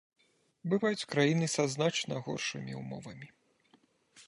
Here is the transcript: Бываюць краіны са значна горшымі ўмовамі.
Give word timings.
Бываюць 0.71 1.07
краіны 1.11 1.49
са 1.57 1.63
значна 1.75 2.15
горшымі 2.29 2.73
ўмовамі. 2.81 3.27